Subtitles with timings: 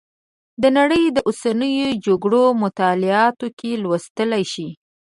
[0.61, 4.69] د نړۍ د اوسنیو جګړو مطالعاتو کې لوستلی شئ.